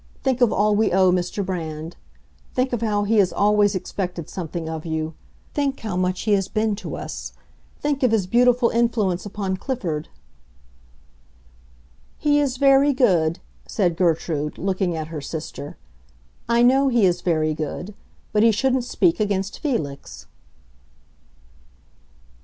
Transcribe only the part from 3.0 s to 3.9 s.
he has always